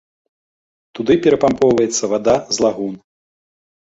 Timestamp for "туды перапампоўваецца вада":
0.99-2.35